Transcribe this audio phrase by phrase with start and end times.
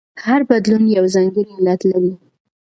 [0.25, 2.13] هر بدلون یو ځانګړی علت لري.